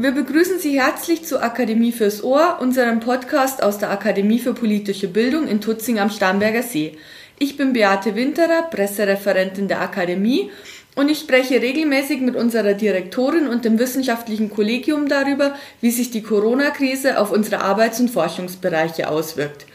Wir 0.00 0.12
begrüßen 0.12 0.60
Sie 0.60 0.80
herzlich 0.80 1.24
zur 1.24 1.42
Akademie 1.42 1.90
fürs 1.90 2.22
Ohr, 2.22 2.58
unserem 2.60 3.00
Podcast 3.00 3.64
aus 3.64 3.78
der 3.78 3.90
Akademie 3.90 4.38
für 4.38 4.54
politische 4.54 5.08
Bildung 5.08 5.48
in 5.48 5.60
Tutzing 5.60 5.98
am 5.98 6.08
Starnberger 6.08 6.62
See. 6.62 6.96
Ich 7.40 7.56
bin 7.56 7.72
Beate 7.72 8.14
Winterer, 8.14 8.62
Pressereferentin 8.70 9.66
der 9.66 9.80
Akademie 9.80 10.52
und 10.94 11.10
ich 11.10 11.18
spreche 11.18 11.60
regelmäßig 11.60 12.20
mit 12.20 12.36
unserer 12.36 12.74
Direktorin 12.74 13.48
und 13.48 13.64
dem 13.64 13.80
wissenschaftlichen 13.80 14.50
Kollegium 14.50 15.08
darüber, 15.08 15.56
wie 15.80 15.90
sich 15.90 16.12
die 16.12 16.22
Corona-Krise 16.22 17.18
auf 17.18 17.32
unsere 17.32 17.62
Arbeits- 17.62 17.98
und 17.98 18.08
Forschungsbereiche 18.08 19.10
auswirkt. 19.10 19.66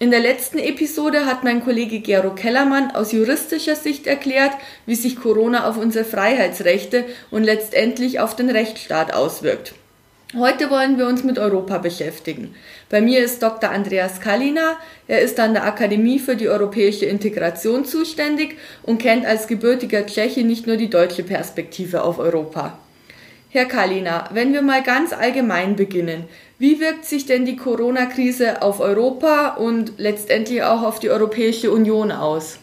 In 0.00 0.10
der 0.10 0.18
letzten 0.18 0.58
Episode 0.58 1.24
hat 1.24 1.44
mein 1.44 1.62
Kollege 1.62 2.00
Gero 2.00 2.34
Kellermann 2.34 2.90
aus 2.90 3.12
juristischer 3.12 3.76
Sicht 3.76 4.08
erklärt, 4.08 4.50
wie 4.86 4.96
sich 4.96 5.14
Corona 5.14 5.68
auf 5.68 5.76
unsere 5.76 6.04
Freiheitsrechte 6.04 7.04
und 7.30 7.44
letztendlich 7.44 8.18
auf 8.18 8.34
den 8.34 8.50
Rechtsstaat 8.50 9.14
auswirkt. 9.14 9.72
Heute 10.36 10.68
wollen 10.68 10.98
wir 10.98 11.06
uns 11.06 11.22
mit 11.22 11.38
Europa 11.38 11.78
beschäftigen. 11.78 12.56
Bei 12.90 13.00
mir 13.00 13.22
ist 13.22 13.40
Dr. 13.40 13.70
Andreas 13.70 14.20
Kalina. 14.20 14.76
Er 15.06 15.20
ist 15.20 15.38
an 15.38 15.54
der 15.54 15.64
Akademie 15.64 16.18
für 16.18 16.34
die 16.34 16.48
europäische 16.48 17.06
Integration 17.06 17.84
zuständig 17.84 18.56
und 18.82 18.98
kennt 18.98 19.24
als 19.24 19.46
gebürtiger 19.46 20.06
Tscheche 20.06 20.42
nicht 20.42 20.66
nur 20.66 20.76
die 20.76 20.90
deutsche 20.90 21.22
Perspektive 21.22 22.02
auf 22.02 22.18
Europa. 22.18 22.80
Herr 23.50 23.66
Kalina, 23.66 24.28
wenn 24.32 24.52
wir 24.52 24.62
mal 24.62 24.82
ganz 24.82 25.12
allgemein 25.12 25.76
beginnen, 25.76 26.24
wie 26.64 26.80
wirkt 26.80 27.04
sich 27.04 27.26
denn 27.26 27.44
die 27.44 27.56
Corona-Krise 27.56 28.62
auf 28.62 28.80
Europa 28.80 29.48
und 29.56 29.92
letztendlich 29.98 30.62
auch 30.62 30.80
auf 30.80 30.98
die 30.98 31.10
Europäische 31.10 31.70
Union 31.70 32.10
aus? 32.10 32.58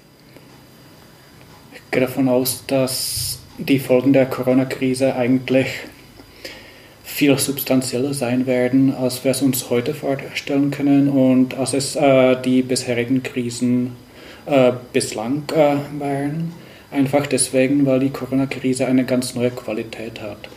Ich 1.71 1.81
gehe 1.91 2.01
davon 2.01 2.27
aus, 2.27 2.63
dass 2.65 3.37
die 3.59 3.77
Folgen 3.77 4.11
der 4.11 4.25
Corona-Krise 4.25 5.15
eigentlich 5.15 5.67
viel 7.03 7.37
substanzieller 7.37 8.15
sein 8.15 8.48
werden, 8.48 8.91
als 8.91 9.23
wir 9.23 9.29
es 9.29 9.43
uns 9.43 9.70
heute 9.70 9.93
vorstellen 9.93 10.71
können 10.71 11.07
und 11.07 11.54
als 11.54 11.76
es 11.76 11.95
äh, 11.95 12.41
die 12.41 12.63
bisherigen 12.63 13.21
Krisen 13.21 13.95
äh, 14.48 14.71
bislang 14.93 15.43
äh, 15.54 15.76
waren. 15.99 16.54
Einfach 16.89 17.27
deswegen, 17.27 17.85
weil 17.85 17.99
die 17.99 18.09
Corona-Krise 18.09 18.87
eine 18.87 19.05
ganz 19.05 19.35
neue 19.35 19.51
Qualität 19.51 20.20
hat. 20.23 20.49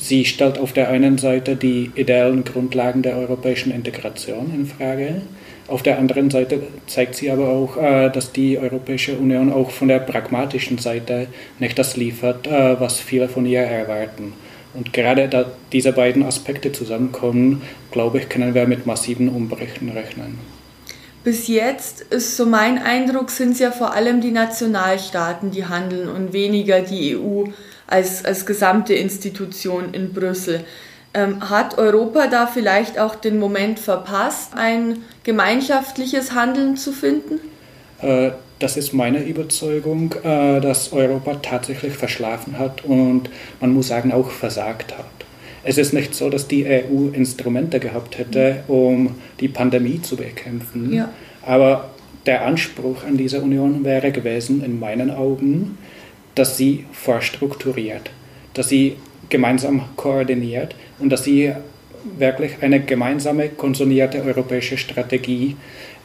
Sie 0.00 0.24
stellt 0.24 0.58
auf 0.58 0.72
der 0.72 0.88
einen 0.88 1.18
Seite 1.18 1.56
die 1.56 1.90
ideellen 1.94 2.44
Grundlagen 2.44 3.02
der 3.02 3.16
europäischen 3.16 3.72
Integration 3.72 4.52
in 4.54 4.66
Frage. 4.66 5.22
Auf 5.66 5.82
der 5.82 5.98
anderen 5.98 6.30
Seite 6.30 6.62
zeigt 6.86 7.16
sie 7.16 7.30
aber 7.30 7.48
auch, 7.48 7.76
äh, 7.76 8.08
dass 8.08 8.32
die 8.32 8.58
Europäische 8.58 9.18
Union 9.18 9.52
auch 9.52 9.70
von 9.70 9.88
der 9.88 9.98
pragmatischen 9.98 10.78
Seite 10.78 11.26
nicht 11.58 11.78
das 11.78 11.96
liefert, 11.96 12.46
äh, 12.46 12.80
was 12.80 13.00
viele 13.00 13.28
von 13.28 13.44
ihr 13.44 13.60
erwarten. 13.60 14.32
Und 14.72 14.92
gerade 14.92 15.28
da 15.28 15.46
diese 15.72 15.92
beiden 15.92 16.22
Aspekte 16.22 16.72
zusammenkommen, 16.72 17.62
glaube 17.90 18.18
ich, 18.18 18.28
können 18.28 18.54
wir 18.54 18.66
mit 18.66 18.86
massiven 18.86 19.28
Umbrüchen 19.28 19.90
rechnen. 19.90 20.38
Bis 21.24 21.48
jetzt 21.48 22.00
ist 22.00 22.36
so 22.36 22.46
mein 22.46 22.78
Eindruck, 22.78 23.30
sind 23.30 23.52
es 23.52 23.58
ja 23.58 23.72
vor 23.72 23.92
allem 23.92 24.20
die 24.20 24.30
Nationalstaaten, 24.30 25.50
die 25.50 25.66
handeln 25.66 26.08
und 26.08 26.32
weniger 26.32 26.80
die 26.80 27.16
EU 27.16 27.44
als, 27.88 28.24
als 28.24 28.46
gesamte 28.46 28.94
Institution 28.94 29.92
in 29.92 30.12
Brüssel. 30.12 30.60
Ähm, 31.14 31.50
hat 31.50 31.78
Europa 31.78 32.28
da 32.28 32.46
vielleicht 32.46 32.98
auch 32.98 33.16
den 33.16 33.38
Moment 33.38 33.80
verpasst, 33.80 34.52
ein 34.54 34.98
gemeinschaftliches 35.24 36.32
Handeln 36.32 36.76
zu 36.76 36.92
finden? 36.92 37.40
Äh, 38.00 38.30
das 38.58 38.76
ist 38.76 38.92
meine 38.92 39.24
Überzeugung, 39.24 40.14
äh, 40.22 40.60
dass 40.60 40.92
Europa 40.92 41.36
tatsächlich 41.36 41.94
verschlafen 41.94 42.58
hat 42.58 42.84
und 42.84 43.30
man 43.60 43.72
muss 43.72 43.88
sagen 43.88 44.12
auch 44.12 44.30
versagt 44.30 44.96
hat. 44.96 45.06
Es 45.64 45.78
ist 45.78 45.92
nicht 45.92 46.14
so, 46.14 46.30
dass 46.30 46.46
die 46.46 46.66
EU 46.66 47.08
Instrumente 47.12 47.80
gehabt 47.80 48.18
hätte, 48.18 48.64
um 48.68 49.16
die 49.40 49.48
Pandemie 49.48 50.00
zu 50.02 50.16
bekämpfen. 50.16 50.92
Ja. 50.92 51.08
Aber 51.44 51.90
der 52.26 52.44
Anspruch 52.44 53.04
an 53.04 53.16
diese 53.16 53.40
Union 53.40 53.84
wäre 53.84 54.12
gewesen, 54.12 54.62
in 54.62 54.78
meinen 54.78 55.10
Augen, 55.10 55.78
dass 56.38 56.56
sie 56.56 56.84
vorstrukturiert, 56.92 58.10
dass 58.54 58.68
sie 58.68 58.96
gemeinsam 59.28 59.82
koordiniert 59.96 60.76
und 61.00 61.10
dass 61.10 61.24
sie 61.24 61.52
wirklich 62.16 62.52
eine 62.60 62.80
gemeinsame, 62.80 63.48
konsolidierte 63.48 64.22
europäische 64.22 64.78
Strategie 64.78 65.56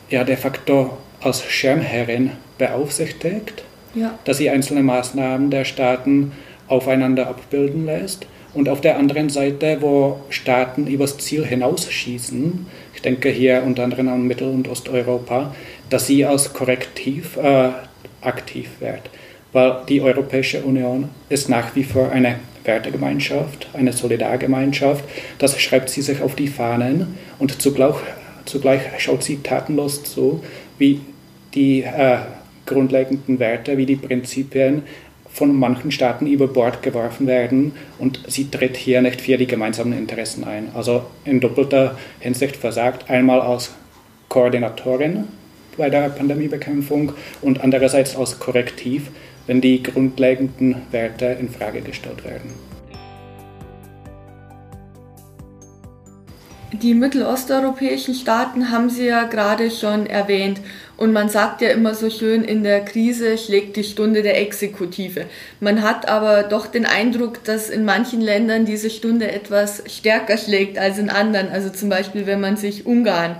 ja 0.09 0.23
de 0.23 0.35
facto 0.35 0.97
als 1.21 1.43
Schirmherrin 1.43 2.31
beaufsichtigt, 2.57 3.63
ja. 3.93 4.17
dass 4.25 4.39
sie 4.39 4.49
einzelne 4.49 4.81
Maßnahmen 4.81 5.51
der 5.51 5.65
Staaten 5.65 6.31
aufeinander 6.67 7.27
abbilden 7.27 7.85
lässt 7.85 8.25
und 8.53 8.69
auf 8.69 8.81
der 8.81 8.97
anderen 8.97 9.29
Seite, 9.29 9.77
wo 9.81 10.19
Staaten 10.29 10.87
übers 10.87 11.17
Ziel 11.19 11.45
hinausschießen, 11.45 12.65
ich 12.95 13.01
denke 13.01 13.29
hier 13.29 13.63
unter 13.63 13.83
anderem 13.83 14.09
an 14.09 14.27
Mittel- 14.27 14.49
und 14.49 14.67
Osteuropa, 14.67 15.53
dass 15.89 16.07
sie 16.07 16.25
als 16.25 16.53
Korrektiv 16.53 17.37
äh, 17.37 17.69
aktiv 18.21 18.69
wird 18.79 19.09
weil 19.53 19.77
die 19.87 20.01
Europäische 20.01 20.61
Union 20.61 21.09
ist 21.29 21.47
nach 21.47 21.75
wie 21.75 21.83
vor 21.83 22.11
eine 22.11 22.39
Wertegemeinschaft, 22.63 23.69
eine 23.73 23.93
Solidargemeinschaft. 23.93 25.03
Das 25.37 25.59
schreibt 25.59 25.89
sie 25.89 26.01
sich 26.01 26.21
auf 26.21 26.35
die 26.35 26.47
Fahnen 26.47 27.17
und 27.39 27.61
zugleich, 27.61 27.95
zugleich 28.45 28.81
schaut 28.97 29.23
sie 29.23 29.37
tatenlos 29.37 30.03
zu, 30.03 30.43
wie 30.77 31.01
die 31.53 31.83
äh, 31.83 32.17
grundlegenden 32.65 33.39
Werte, 33.39 33.77
wie 33.77 33.85
die 33.85 33.95
Prinzipien 33.95 34.83
von 35.29 35.55
manchen 35.55 35.91
Staaten 35.91 36.27
über 36.27 36.47
Bord 36.47 36.83
geworfen 36.83 37.25
werden 37.25 37.73
und 37.97 38.23
sie 38.27 38.49
tritt 38.49 38.77
hier 38.77 39.01
nicht 39.01 39.21
für 39.21 39.37
die 39.37 39.47
gemeinsamen 39.47 39.97
Interessen 39.97 40.43
ein. 40.43 40.69
Also 40.75 41.05
in 41.25 41.39
doppelter 41.39 41.97
Hinsicht 42.19 42.55
versagt, 42.55 43.09
einmal 43.09 43.41
als 43.41 43.73
Koordinatorin 44.29 45.25
bei 45.75 45.89
der 45.89 46.09
Pandemiebekämpfung 46.09 47.13
und 47.41 47.61
andererseits 47.61 48.15
als 48.15 48.39
Korrektiv 48.39 49.09
wenn 49.47 49.61
die 49.61 49.83
grundlegenden 49.83 50.75
Werte 50.91 51.25
in 51.39 51.49
Frage 51.49 51.81
gestellt 51.81 52.23
werden. 52.23 52.51
Die 56.81 56.95
mittelosteuropäischen 56.95 58.15
Staaten 58.15 58.71
haben 58.71 58.89
Sie 58.89 59.05
ja 59.05 59.23
gerade 59.25 59.69
schon 59.69 60.07
erwähnt. 60.07 60.59
Und 60.97 61.13
man 61.13 61.29
sagt 61.29 61.61
ja 61.61 61.69
immer 61.69 61.93
so 61.93 62.09
schön, 62.09 62.43
in 62.43 62.63
der 62.63 62.83
Krise 62.83 63.37
schlägt 63.37 63.75
die 63.75 63.83
Stunde 63.83 64.23
der 64.23 64.41
Exekutive. 64.41 65.25
Man 65.59 65.83
hat 65.83 66.09
aber 66.09 66.43
doch 66.43 66.65
den 66.65 66.87
Eindruck, 66.87 67.43
dass 67.43 67.69
in 67.69 67.85
manchen 67.85 68.21
Ländern 68.21 68.65
diese 68.65 68.89
Stunde 68.89 69.31
etwas 69.31 69.83
stärker 69.85 70.37
schlägt 70.37 70.79
als 70.79 70.97
in 70.97 71.11
anderen. 71.11 71.49
Also 71.49 71.69
zum 71.69 71.89
Beispiel, 71.89 72.25
wenn 72.25 72.41
man 72.41 72.57
sich 72.57 72.87
Ungarn 72.87 73.35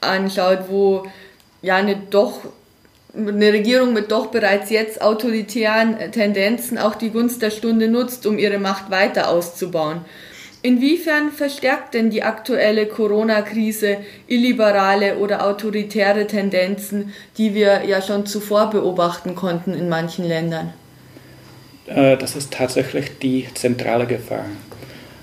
anschaut, 0.00 0.66
wo 0.68 1.04
ja 1.62 1.76
eine 1.76 1.96
doch 1.96 2.42
eine 3.14 3.52
Regierung 3.52 3.94
mit 3.94 4.10
doch 4.10 4.26
bereits 4.26 4.70
jetzt 4.70 5.00
autoritären 5.00 6.12
Tendenzen 6.12 6.78
auch 6.78 6.94
die 6.94 7.10
Gunst 7.10 7.42
der 7.42 7.50
Stunde 7.50 7.88
nutzt, 7.88 8.26
um 8.26 8.38
ihre 8.38 8.58
Macht 8.58 8.90
weiter 8.90 9.30
auszubauen. 9.30 10.02
Inwiefern 10.60 11.30
verstärkt 11.30 11.94
denn 11.94 12.10
die 12.10 12.24
aktuelle 12.24 12.86
Corona-Krise 12.86 13.98
illiberale 14.26 15.18
oder 15.18 15.46
autoritäre 15.46 16.26
Tendenzen, 16.26 17.12
die 17.38 17.54
wir 17.54 17.84
ja 17.84 18.02
schon 18.02 18.26
zuvor 18.26 18.70
beobachten 18.70 19.36
konnten 19.36 19.72
in 19.72 19.88
manchen 19.88 20.24
Ländern? 20.24 20.72
Äh, 21.86 22.16
das 22.16 22.34
ist 22.34 22.52
tatsächlich 22.52 23.18
die 23.20 23.46
zentrale 23.54 24.06
Gefahr. 24.06 24.46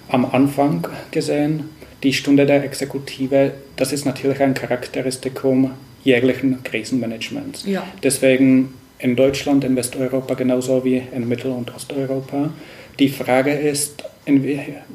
Am 0.08 0.26
Anfang 0.26 0.88
gesehen, 1.12 1.70
die 2.02 2.14
Stunde 2.14 2.46
der 2.46 2.64
Exekutive, 2.64 3.52
das 3.76 3.92
ist 3.92 4.06
natürlich 4.06 4.42
ein 4.42 4.54
Charakteristikum 4.54 5.72
jährlichen 6.06 6.64
Krisenmanagements. 6.64 7.66
Ja. 7.66 7.86
Deswegen 8.02 8.74
in 9.00 9.18
Deutschland, 9.18 9.66
in 9.66 9.76
Westeuropa 9.76 10.36
genauso 10.36 10.86
wie 10.86 11.02
in 11.14 11.28
Mittel- 11.28 11.52
und 11.52 11.76
Osteuropa. 11.76 12.52
Die 13.00 13.10
Frage 13.10 13.52
ist, 13.52 14.04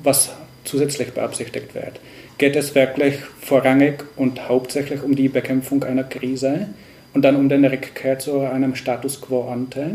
was 0.02 0.32
zusätzlich 0.64 1.10
beabsichtigt 1.10 1.74
wird. 1.74 2.00
Geht 2.38 2.56
es 2.56 2.74
wirklich 2.74 3.16
vorrangig 3.40 4.04
und 4.16 4.48
hauptsächlich 4.48 5.02
um 5.02 5.14
die 5.14 5.28
Bekämpfung 5.28 5.84
einer 5.84 6.04
Krise 6.04 6.68
und 7.12 7.22
dann 7.22 7.36
um 7.36 7.50
den 7.50 7.64
Rückkehr 7.64 8.18
zu 8.18 8.40
einem 8.40 8.74
Status 8.74 9.20
quo 9.20 9.50
ante? 9.50 9.92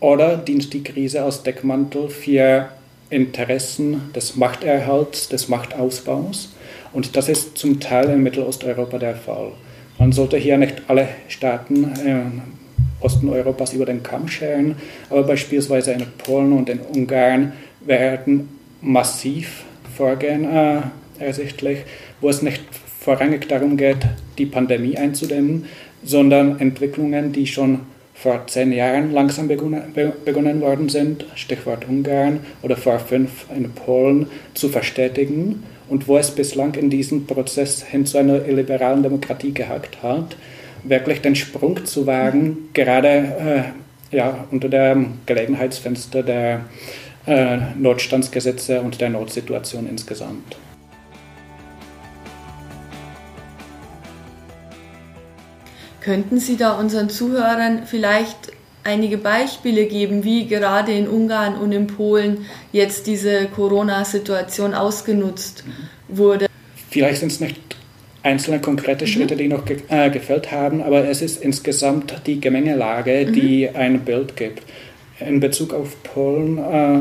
Oder 0.00 0.36
dient 0.36 0.72
die 0.72 0.82
Krise 0.82 1.22
als 1.22 1.42
Deckmantel 1.42 2.08
für 2.08 2.68
Interessen 3.10 4.12
des 4.14 4.36
Machterhalts, 4.36 5.28
des 5.28 5.48
Machtausbaus? 5.48 6.54
Und 6.92 7.16
das 7.16 7.28
ist 7.28 7.56
zum 7.56 7.80
Teil 7.80 8.10
in 8.10 8.22
Mittelosteuropa 8.22 8.98
der 8.98 9.14
Fall. 9.14 9.52
Man 10.00 10.12
sollte 10.12 10.38
hier 10.38 10.56
nicht 10.56 10.76
alle 10.88 11.08
Staaten 11.28 11.84
äh, 11.84 13.04
Osten 13.04 13.28
Europas 13.28 13.74
über 13.74 13.84
den 13.84 14.02
Kamm 14.02 14.28
scheren, 14.28 14.76
aber 15.10 15.24
beispielsweise 15.24 15.92
in 15.92 16.06
Polen 16.16 16.54
und 16.54 16.70
in 16.70 16.80
Ungarn 16.80 17.52
werden 17.84 18.48
massiv 18.80 19.64
Vorgehen 19.94 20.44
äh, 20.50 20.80
ersichtlich, 21.18 21.80
wo 22.22 22.30
es 22.30 22.40
nicht 22.40 22.62
vorrangig 22.98 23.46
darum 23.46 23.76
geht, 23.76 23.98
die 24.38 24.46
Pandemie 24.46 24.96
einzudämmen, 24.96 25.66
sondern 26.02 26.58
Entwicklungen, 26.60 27.34
die 27.34 27.46
schon 27.46 27.80
vor 28.14 28.46
zehn 28.46 28.72
Jahren 28.72 29.12
langsam 29.12 29.48
begonnen, 29.48 29.82
begonnen 30.24 30.62
worden 30.62 30.88
sind, 30.88 31.26
Stichwort 31.34 31.86
Ungarn, 31.86 32.40
oder 32.62 32.78
vor 32.78 33.00
fünf 33.00 33.44
in 33.54 33.70
Polen, 33.72 34.28
zu 34.54 34.70
verstetigen 34.70 35.62
und 35.90 36.06
wo 36.08 36.16
es 36.16 36.30
bislang 36.30 36.74
in 36.74 36.88
diesem 36.88 37.26
Prozess 37.26 37.82
hin 37.82 38.06
zu 38.06 38.18
einer 38.18 38.46
illiberalen 38.46 39.02
Demokratie 39.02 39.52
gehackt 39.52 40.02
hat, 40.02 40.36
wirklich 40.84 41.20
den 41.20 41.34
Sprung 41.34 41.84
zu 41.84 42.06
wagen, 42.06 42.70
gerade 42.72 43.74
äh, 44.12 44.16
ja, 44.16 44.46
unter 44.50 44.68
dem 44.68 45.18
Gelegenheitsfenster 45.26 46.22
der 46.22 46.64
äh, 47.26 47.58
Notstandsgesetze 47.76 48.80
und 48.80 49.00
der 49.00 49.10
Notsituation 49.10 49.88
insgesamt. 49.88 50.56
Könnten 56.00 56.38
Sie 56.38 56.56
da 56.56 56.78
unseren 56.78 57.10
Zuhörern 57.10 57.82
vielleicht 57.84 58.52
einige 58.84 59.18
Beispiele 59.18 59.86
geben, 59.86 60.24
wie 60.24 60.46
gerade 60.46 60.92
in 60.92 61.08
Ungarn 61.08 61.56
und 61.56 61.72
in 61.72 61.86
Polen 61.86 62.46
jetzt 62.72 63.06
diese 63.06 63.46
Corona-Situation 63.46 64.74
ausgenutzt 64.74 65.64
wurde? 66.08 66.46
Vielleicht 66.90 67.20
sind 67.20 67.32
es 67.32 67.40
nicht 67.40 67.60
einzelne 68.22 68.60
konkrete 68.60 69.04
mhm. 69.04 69.08
Schritte, 69.08 69.36
die 69.36 69.48
noch 69.48 69.64
ge 69.64 69.78
äh, 69.88 70.10
gefällt 70.10 70.52
haben, 70.52 70.82
aber 70.82 71.04
es 71.08 71.22
ist 71.22 71.42
insgesamt 71.42 72.22
die 72.26 72.40
Gemengelage, 72.40 73.26
mhm. 73.26 73.32
die 73.32 73.68
ein 73.68 74.00
Bild 74.00 74.36
gibt. 74.36 74.62
In 75.18 75.40
Bezug 75.40 75.74
auf 75.74 76.02
Polen 76.02 76.58
äh, 76.58 76.98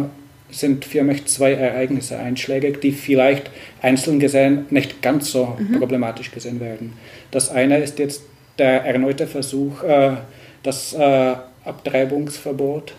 sind 0.52 0.86
für 0.86 1.04
mich 1.04 1.26
zwei 1.26 1.54
Ereignisse 1.54 2.18
einschlägig, 2.18 2.82
die 2.82 2.92
vielleicht 2.92 3.50
einzeln 3.82 4.20
gesehen 4.20 4.66
nicht 4.70 5.02
ganz 5.02 5.32
so 5.32 5.58
mhm. 5.58 5.80
problematisch 5.80 6.32
gesehen 6.32 6.60
werden. 6.60 6.94
Das 7.32 7.50
eine 7.50 7.80
ist 7.80 8.00
jetzt 8.00 8.24
der 8.58 8.84
erneute 8.84 9.28
Versuch, 9.28 9.84
äh, 9.84 10.18
das 10.64 10.94
äh, 10.94 11.36
Abtreibungsverbot 11.70 12.94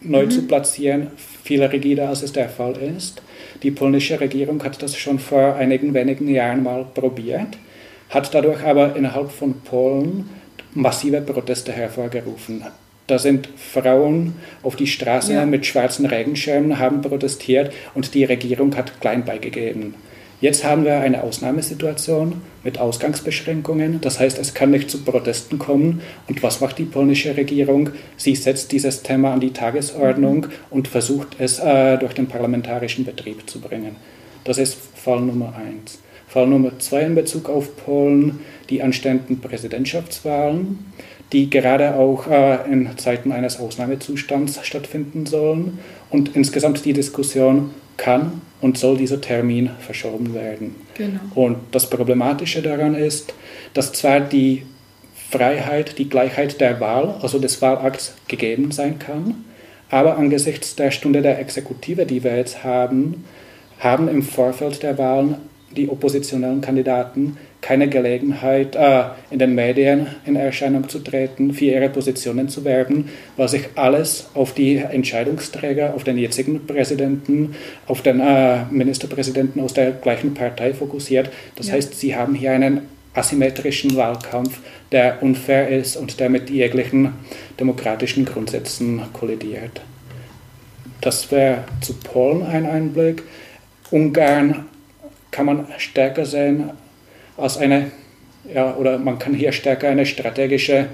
neu 0.00 0.26
mhm. 0.26 0.30
zu 0.30 0.46
platzieren, 0.46 1.08
viel 1.42 1.62
rigider 1.64 2.08
als 2.08 2.22
es 2.22 2.32
der 2.32 2.48
Fall 2.48 2.76
ist. 2.76 3.22
Die 3.62 3.70
polnische 3.70 4.20
Regierung 4.20 4.62
hat 4.62 4.82
das 4.82 4.96
schon 4.96 5.18
vor 5.18 5.56
einigen 5.56 5.94
wenigen 5.94 6.28
Jahren 6.28 6.62
mal 6.62 6.86
probiert, 6.94 7.58
hat 8.10 8.32
dadurch 8.34 8.62
aber 8.62 8.96
innerhalb 8.96 9.30
von 9.30 9.60
Polen 9.60 10.28
massive 10.74 11.20
Proteste 11.20 11.72
hervorgerufen. 11.72 12.64
Da 13.06 13.18
sind 13.18 13.48
Frauen 13.56 14.34
auf 14.62 14.74
die 14.76 14.86
Straße 14.86 15.34
ja. 15.34 15.46
mit 15.46 15.64
schwarzen 15.64 16.06
Regenschirmen, 16.06 16.78
haben 16.78 17.02
protestiert 17.02 17.72
und 17.94 18.14
die 18.14 18.24
Regierung 18.24 18.76
hat 18.76 19.00
klein 19.00 19.24
beigegeben. 19.24 19.94
Jetzt 20.40 20.64
haben 20.64 20.84
wir 20.84 21.00
eine 21.00 21.22
Ausnahmesituation 21.22 22.42
mit 22.62 22.78
Ausgangsbeschränkungen. 22.78 24.02
Das 24.02 24.20
heißt, 24.20 24.38
es 24.38 24.52
kann 24.52 24.70
nicht 24.70 24.90
zu 24.90 25.02
Protesten 25.02 25.58
kommen. 25.58 26.02
Und 26.28 26.42
was 26.42 26.60
macht 26.60 26.76
die 26.76 26.84
polnische 26.84 27.34
Regierung? 27.36 27.90
Sie 28.18 28.34
setzt 28.34 28.70
dieses 28.72 29.02
Thema 29.02 29.32
an 29.32 29.40
die 29.40 29.54
Tagesordnung 29.54 30.48
und 30.68 30.88
versucht 30.88 31.36
es 31.38 31.58
äh, 31.58 31.96
durch 31.96 32.12
den 32.12 32.26
parlamentarischen 32.26 33.06
Betrieb 33.06 33.48
zu 33.48 33.60
bringen. 33.60 33.96
Das 34.44 34.58
ist 34.58 34.76
Fall 34.94 35.22
Nummer 35.22 35.54
eins. 35.56 36.00
Fall 36.28 36.48
Nummer 36.48 36.78
zwei 36.80 37.02
in 37.02 37.14
Bezug 37.14 37.48
auf 37.48 37.74
Polen, 37.76 38.40
die 38.70 38.82
anstehenden 38.82 39.40
Präsidentschaftswahlen, 39.40 40.92
die 41.32 41.50
gerade 41.50 41.94
auch 41.96 42.26
äh, 42.26 42.70
in 42.70 42.88
Zeiten 42.96 43.32
eines 43.32 43.58
Ausnahmezustands 43.58 44.60
stattfinden 44.64 45.26
sollen. 45.26 45.78
Und 46.10 46.36
insgesamt 46.36 46.84
die 46.84 46.92
Diskussion, 46.92 47.70
kann 47.96 48.42
und 48.60 48.78
soll 48.78 48.96
dieser 48.96 49.20
Termin 49.20 49.70
verschoben 49.80 50.34
werden. 50.34 50.76
Genau. 50.96 51.20
Und 51.34 51.58
das 51.72 51.90
Problematische 51.90 52.62
daran 52.62 52.94
ist, 52.94 53.34
dass 53.74 53.92
zwar 53.92 54.20
die 54.20 54.62
Freiheit, 55.30 55.98
die 55.98 56.08
Gleichheit 56.08 56.60
der 56.60 56.80
Wahl, 56.80 57.16
also 57.20 57.38
des 57.38 57.60
Wahlakts, 57.62 58.14
gegeben 58.28 58.70
sein 58.70 58.98
kann, 58.98 59.44
aber 59.90 60.16
angesichts 60.16 60.76
der 60.76 60.90
Stunde 60.90 61.22
der 61.22 61.38
Exekutive, 61.38 62.06
die 62.06 62.24
wir 62.24 62.36
jetzt 62.36 62.64
haben, 62.64 63.24
haben 63.78 64.08
im 64.08 64.22
Vorfeld 64.22 64.82
der 64.82 64.98
Wahlen 64.98 65.36
die 65.76 65.88
oppositionellen 65.88 66.60
Kandidaten 66.60 67.36
keine 67.66 67.88
Gelegenheit, 67.88 68.76
äh, 68.76 69.06
in 69.32 69.40
den 69.40 69.56
Medien 69.56 70.06
in 70.24 70.36
Erscheinung 70.36 70.88
zu 70.88 71.00
treten, 71.00 71.52
für 71.52 71.64
ihre 71.64 71.88
Positionen 71.88 72.48
zu 72.48 72.64
werben, 72.64 73.10
weil 73.36 73.48
sich 73.48 73.64
alles 73.74 74.28
auf 74.34 74.54
die 74.54 74.76
Entscheidungsträger, 74.76 75.92
auf 75.94 76.04
den 76.04 76.16
jetzigen 76.16 76.64
Präsidenten, 76.64 77.56
auf 77.88 78.02
den 78.02 78.20
äh, 78.20 78.66
Ministerpräsidenten 78.70 79.60
aus 79.60 79.74
der 79.74 79.90
gleichen 79.90 80.32
Partei 80.32 80.74
fokussiert. 80.74 81.28
Das 81.56 81.66
ja. 81.66 81.72
heißt, 81.72 81.98
sie 81.98 82.14
haben 82.14 82.36
hier 82.36 82.52
einen 82.52 82.82
asymmetrischen 83.14 83.96
Wahlkampf, 83.96 84.60
der 84.92 85.20
unfair 85.20 85.68
ist 85.68 85.96
und 85.96 86.20
der 86.20 86.28
mit 86.28 86.48
jeglichen 86.48 87.14
demokratischen 87.58 88.26
Grundsätzen 88.26 89.02
kollidiert. 89.12 89.80
Das 91.00 91.32
wäre 91.32 91.64
zu 91.80 91.94
Polen 91.94 92.44
ein 92.44 92.64
Einblick. 92.64 93.24
Ungarn 93.90 94.66
kann 95.32 95.46
man 95.46 95.66
stärker 95.78 96.24
sehen 96.24 96.70
als 97.36 97.58
eine, 97.58 97.90
ja, 98.52 98.74
oder 98.76 98.98
man 98.98 99.18
kann 99.18 99.34
hier 99.34 99.52
stärker 99.52 99.88
eine 99.88 100.06
strategische 100.06 100.86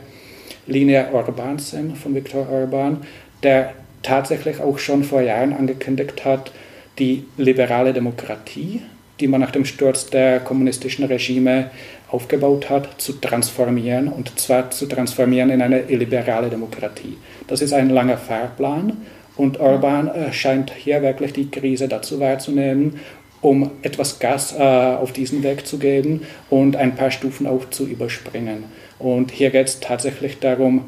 Linie 0.67 1.09
Orbans 1.13 1.71
sehen, 1.71 1.95
von 1.97 2.15
Viktor 2.15 2.49
Orban, 2.49 2.99
der 3.43 3.75
tatsächlich 4.03 4.61
auch 4.61 4.79
schon 4.79 5.05
vor 5.05 5.21
Jahren 5.21 5.53
angekündigt 5.53 6.25
hat, 6.25 6.53
die 6.99 7.25
liberale 7.37 7.93
Demokratie, 7.93 8.83
die 9.21 9.29
man 9.29 9.41
nach 9.41 9.51
dem 9.51 9.65
Sturz 9.65 10.07
der 10.07 10.41
kommunistischen 10.41 11.05
Regime 11.05 11.71
aufgebaut 12.11 12.69
hat, 12.69 13.01
zu 13.01 13.15
transformieren 13.15 14.09
und 14.09 14.39
zwar 14.39 14.71
zu 14.71 14.87
transformieren 14.87 15.51
in 15.51 15.63
eine 15.63 15.81
illiberale 15.89 16.51
Demokratie. 16.51 17.17
Das 17.47 17.63
ist 17.63 17.73
ein 17.73 17.91
langer 17.91 18.19
Fahrplan 18.19 18.99
und 19.37 19.61
Orban 19.61 20.09
äh, 20.09 20.33
scheint 20.33 20.73
hier 20.73 21.03
wirklich 21.03 21.33
die 21.33 21.51
Krise 21.51 21.89
dazu 21.89 22.21
wahrzunehmen 22.21 23.01
um 23.43 23.71
etwas 23.83 24.19
Gas 24.19 24.55
äh, 24.57 24.63
auf 24.63 25.13
diesen 25.13 25.43
Weg 25.43 25.67
zu 25.67 25.79
geben 25.79 26.23
und 26.49 26.77
ein 26.77 26.95
paar 26.95 27.11
Stufen 27.11 27.47
auch 27.47 27.69
zu 27.71 27.87
überspringen. 27.87 28.65
Und 28.99 29.33
hier 29.33 29.51
geht 29.51 29.67
es 29.67 29.81
tatsächlich 29.81 30.39
darum, 30.39 30.85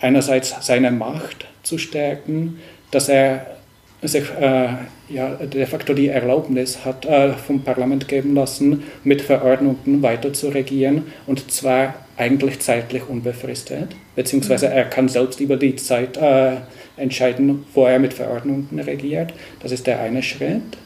einerseits 0.00 0.54
seine 0.60 0.92
Macht 0.92 1.46
zu 1.64 1.76
stärken, 1.76 2.60
dass 2.92 3.08
er 3.08 3.58
sich 4.00 4.24
äh, 4.40 4.68
ja, 5.08 5.30
de 5.34 5.66
facto 5.66 5.92
die 5.92 6.06
Erlaubnis 6.08 6.84
hat 6.84 7.04
äh, 7.04 7.32
vom 7.32 7.62
Parlament 7.62 8.06
geben 8.06 8.34
lassen, 8.34 8.84
mit 9.02 9.22
Verordnungen 9.22 10.02
weiter 10.02 10.32
zu 10.32 10.48
regieren 10.50 11.06
und 11.26 11.50
zwar 11.50 11.94
eigentlich 12.16 12.60
zeitlich 12.60 13.08
unbefristet, 13.08 13.96
beziehungsweise 14.14 14.68
mhm. 14.68 14.72
er 14.72 14.84
kann 14.84 15.08
selbst 15.08 15.40
über 15.40 15.56
die 15.56 15.74
Zeit 15.74 16.16
äh, 16.16 16.56
entscheiden, 16.96 17.64
wo 17.74 17.86
er 17.86 17.98
mit 17.98 18.14
Verordnungen 18.14 18.78
regiert. 18.78 19.32
Das 19.60 19.72
ist 19.72 19.86
der 19.86 20.00
eine 20.00 20.22
Schritt. 20.22 20.78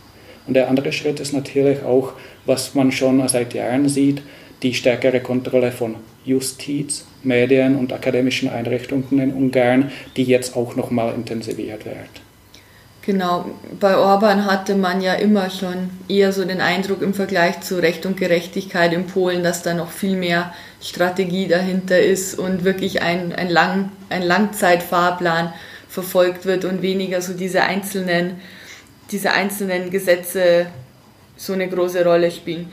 Und 0.46 0.54
der 0.54 0.68
andere 0.68 0.92
Schritt 0.92 1.20
ist 1.20 1.32
natürlich 1.32 1.82
auch, 1.82 2.12
was 2.46 2.75
man 2.75 2.92
schon 2.92 3.26
seit 3.28 3.54
Jahren 3.54 3.88
sieht, 3.88 4.22
die 4.62 4.75
stärkere 4.75 5.20
Kontrolle 5.20 5.72
von 5.72 5.96
Justiz, 6.25 7.04
Medien 7.22 7.76
und 7.76 7.92
akademischen 7.92 8.49
Einrichtungen 8.49 9.18
in 9.18 9.32
Ungarn, 9.32 9.90
die 10.16 10.25
jetzt 10.25 10.56
auch 10.56 10.76
nochmal 10.76 11.14
intensiviert 11.14 11.84
wird. 11.84 12.22
Genau, 13.04 13.46
bei 13.80 13.96
Orban 13.96 14.46
hatte 14.46 14.76
man 14.76 15.00
ja 15.00 15.14
immer 15.14 15.50
schon 15.50 15.90
eher 16.08 16.32
so 16.32 16.44
den 16.44 16.61
Eindruck 16.61 17.02
im 17.02 17.14
Vergleich 17.14 17.61
zu 17.61 17.82
Recht 17.82 18.06
und 18.06 18.16
Gerechtigkeit 18.16 18.92
in 18.92 19.08
Polen, 19.08 19.42
dass 19.42 19.64
da 19.64 19.75
noch 19.75 19.90
viel 19.90 20.16
mehr 20.16 20.54
Strategie 20.80 21.49
dahinter 21.49 21.99
ist 21.99 22.38
und 22.38 22.62
wirklich 22.62 23.02
ein, 23.02 23.32
ein, 23.32 23.50
Lang, 23.50 23.90
ein 24.08 24.22
Langzeitfahrplan 24.22 25.52
verfolgt 25.88 26.46
wird 26.46 26.64
und 26.64 26.80
weniger 26.80 27.20
so 27.20 27.34
diese 27.34 27.62
einzelnen 27.62 28.40
diese 29.12 29.33
einzelnen 29.33 29.90
Gesetze 29.90 30.66
so 31.37 31.52
eine 31.52 31.69
große 31.69 32.04
Rolle 32.04 32.31
spielen. 32.31 32.71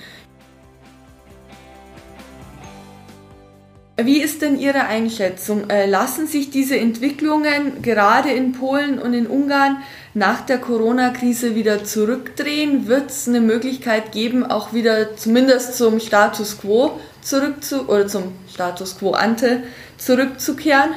Wie 4.02 4.22
ist 4.22 4.42
denn 4.42 4.58
Ihre 4.58 4.86
Einschätzung? 4.86 5.70
Äh, 5.70 5.86
lassen 5.86 6.26
sich 6.26 6.50
diese 6.50 6.80
Entwicklungen 6.80 7.82
gerade 7.82 8.32
in 8.32 8.54
Polen 8.54 8.98
und 8.98 9.14
in 9.14 9.28
Ungarn 9.28 9.84
nach 10.14 10.40
der 10.46 10.58
Corona-Krise 10.58 11.54
wieder 11.54 11.84
zurückdrehen? 11.84 12.88
Wird 12.88 13.10
es 13.10 13.28
eine 13.28 13.42
Möglichkeit 13.42 14.14
geben, 14.14 14.46
auch 14.46 14.72
wieder 14.72 15.18
zumindest 15.18 15.76
zum 15.76 16.00
Status 16.00 16.60
quo 16.62 16.98
zurückzu 17.22 17.90
oder 17.90 18.08
zum 18.08 18.32
Status 18.50 18.98
quo 18.98 19.12
ante 19.12 19.64
zurückzukehren? 19.98 20.92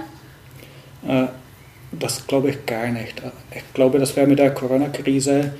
Äh, 1.04 1.26
das 1.92 2.26
glaube 2.26 2.50
ich 2.50 2.66
gar 2.66 2.88
nicht. 2.88 3.22
Ich 3.54 3.74
glaube, 3.74 3.98
dass 3.98 4.16
wir 4.16 4.26
mit 4.26 4.38
der 4.38 4.52
Corona-Krise 4.52 5.52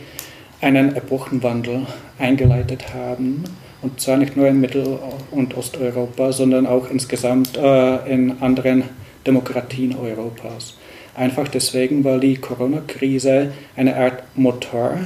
einen 0.60 0.96
Epochenwandel 0.96 1.86
eingeleitet 2.18 2.94
haben. 2.94 3.44
Und 3.82 4.00
zwar 4.00 4.16
nicht 4.16 4.36
nur 4.36 4.46
in 4.46 4.60
Mittel- 4.60 4.98
und 5.30 5.56
Osteuropa, 5.56 6.32
sondern 6.32 6.66
auch 6.66 6.88
insgesamt 6.88 7.56
äh, 7.56 8.12
in 8.12 8.40
anderen 8.40 8.84
Demokratien 9.26 9.96
Europas. 9.96 10.76
Einfach 11.14 11.48
deswegen, 11.48 12.04
weil 12.04 12.20
die 12.20 12.36
Corona-Krise 12.36 13.52
eine 13.76 13.96
Art 13.96 14.22
Motor 14.34 14.98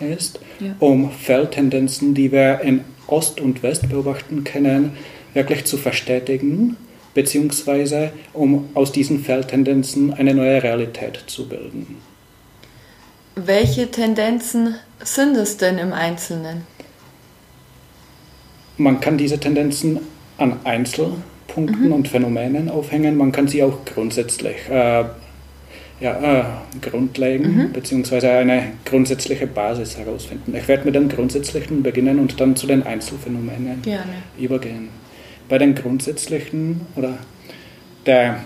ist, 0.00 0.40
ja. 0.58 0.74
um 0.80 1.10
Feldtendenzen, 1.10 2.14
die 2.14 2.32
wir 2.32 2.60
in 2.62 2.82
Ost 3.06 3.40
und 3.40 3.62
West 3.62 3.88
beobachten 3.88 4.44
können, 4.44 4.96
wirklich 5.34 5.64
zu 5.66 5.76
verstetigen 5.76 6.76
beziehungsweise 7.14 8.12
um 8.32 8.68
aus 8.74 8.92
diesen 8.92 9.22
Fehltendenzen 9.22 10.12
eine 10.14 10.34
neue 10.34 10.62
Realität 10.62 11.22
zu 11.26 11.48
bilden. 11.48 11.96
Welche 13.34 13.90
Tendenzen 13.90 14.76
sind 15.02 15.36
es 15.36 15.56
denn 15.56 15.78
im 15.78 15.92
Einzelnen? 15.92 16.62
Man 18.76 19.00
kann 19.00 19.16
diese 19.16 19.38
Tendenzen 19.38 20.00
an 20.38 20.60
Einzelpunkten 20.64 21.86
mhm. 21.86 21.92
und 21.92 22.08
Phänomenen 22.08 22.68
aufhängen, 22.68 23.16
man 23.16 23.32
kann 23.32 23.48
sie 23.48 23.62
auch 23.62 23.84
grundsätzlich 23.84 24.56
äh, 24.68 25.04
ja, 26.00 26.40
äh, 26.40 26.44
grundlegen, 26.80 27.56
mhm. 27.56 27.72
beziehungsweise 27.72 28.30
eine 28.30 28.72
grundsätzliche 28.84 29.46
Basis 29.46 29.96
herausfinden. 29.96 30.54
Ich 30.56 30.66
werde 30.68 30.84
mit 30.84 30.94
den 30.94 31.08
grundsätzlichen 31.08 31.82
beginnen 31.82 32.18
und 32.18 32.40
dann 32.40 32.56
zu 32.56 32.66
den 32.66 32.82
Einzelfänomenen 32.82 33.82
Gerne. 33.82 34.12
übergehen. 34.38 34.88
Bei 35.52 35.58
den 35.58 35.74
grundsätzlichen 35.74 36.80
oder 36.96 37.18
der 38.06 38.38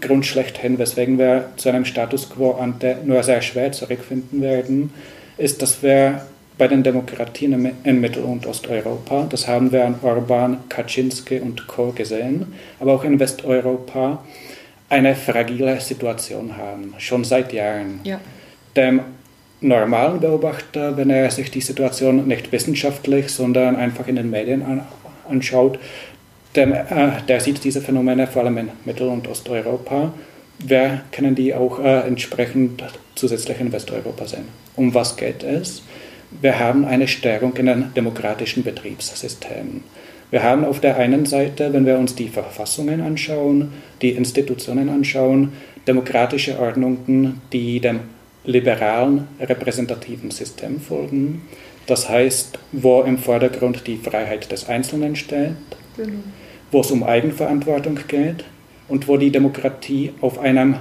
Grund 0.00 0.24
schlechthin, 0.24 0.78
weswegen 0.78 1.18
wir 1.18 1.48
zu 1.56 1.68
einem 1.68 1.84
Status 1.84 2.30
quo 2.30 2.52
ante 2.52 2.98
nur 3.04 3.24
sehr 3.24 3.42
schwer 3.42 3.72
zurückfinden 3.72 4.40
werden, 4.40 4.92
ist, 5.38 5.60
dass 5.60 5.82
wir 5.82 6.24
bei 6.58 6.68
den 6.68 6.84
Demokratien 6.84 7.72
in 7.82 8.00
Mittel- 8.00 8.22
und 8.22 8.46
Osteuropa, 8.46 9.26
das 9.28 9.48
haben 9.48 9.72
wir 9.72 9.84
an 9.84 9.96
Orban, 10.02 10.58
Kaczynski 10.68 11.40
und 11.40 11.66
Co. 11.66 11.90
gesehen, 11.90 12.54
aber 12.78 12.92
auch 12.92 13.02
in 13.02 13.18
Westeuropa, 13.18 14.24
eine 14.90 15.16
fragile 15.16 15.80
Situation 15.80 16.56
haben, 16.56 16.94
schon 16.98 17.24
seit 17.24 17.52
Jahren. 17.52 17.98
Ja. 18.04 18.20
Dem 18.76 19.00
normalen 19.60 20.20
Beobachter, 20.20 20.96
wenn 20.96 21.10
er 21.10 21.32
sich 21.32 21.50
die 21.50 21.60
Situation 21.60 22.28
nicht 22.28 22.52
wissenschaftlich, 22.52 23.30
sondern 23.30 23.74
einfach 23.74 24.06
in 24.06 24.14
den 24.14 24.30
Medien 24.30 24.62
anschaut, 25.32 25.78
dem, 26.54 26.72
äh, 26.72 27.22
der 27.28 27.40
sieht 27.40 27.64
diese 27.64 27.80
Phänomene 27.80 28.26
vor 28.26 28.42
allem 28.42 28.58
in 28.58 28.68
Mittel- 28.84 29.08
und 29.08 29.26
Osteuropa. 29.26 30.12
Wir 30.58 31.00
können 31.10 31.34
die 31.34 31.54
auch 31.54 31.78
äh, 31.80 32.06
entsprechend 32.06 32.84
zusätzlich 33.14 33.58
in 33.60 33.72
Westeuropa 33.72 34.26
sehen. 34.26 34.48
Um 34.76 34.94
was 34.94 35.16
geht 35.16 35.42
es? 35.42 35.82
Wir 36.40 36.58
haben 36.58 36.84
eine 36.84 37.08
Stärkung 37.08 37.56
in 37.56 37.66
den 37.66 37.94
demokratischen 37.94 38.62
Betriebssystemen. 38.62 39.82
Wir 40.30 40.42
haben 40.42 40.64
auf 40.64 40.80
der 40.80 40.96
einen 40.96 41.26
Seite, 41.26 41.72
wenn 41.74 41.84
wir 41.84 41.98
uns 41.98 42.14
die 42.14 42.28
Verfassungen 42.28 43.02
anschauen, 43.02 43.72
die 44.00 44.10
Institutionen 44.10 44.88
anschauen, 44.88 45.52
demokratische 45.86 46.58
Ordnungen, 46.58 47.42
die 47.52 47.80
dem 47.80 48.00
liberalen 48.44 49.28
repräsentativen 49.38 50.30
System 50.30 50.80
folgen. 50.80 51.42
Das 51.86 52.08
heißt, 52.08 52.58
wo 52.72 53.02
im 53.02 53.18
Vordergrund 53.18 53.86
die 53.86 53.96
Freiheit 53.96 54.50
des 54.52 54.68
Einzelnen 54.68 55.16
steht, 55.16 55.56
genau. 55.96 56.18
wo 56.70 56.80
es 56.80 56.90
um 56.90 57.02
Eigenverantwortung 57.02 57.98
geht 58.06 58.44
und 58.88 59.08
wo 59.08 59.16
die 59.16 59.32
Demokratie 59.32 60.12
auf 60.20 60.38
einem 60.38 60.76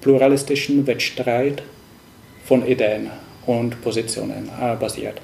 pluralistischen 0.00 0.86
Wettstreit 0.86 1.62
von 2.44 2.66
Ideen 2.66 3.10
und 3.46 3.82
Positionen 3.82 4.48
äh, 4.60 4.76
basiert. 4.76 5.20